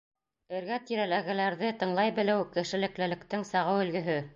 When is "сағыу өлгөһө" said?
3.55-4.23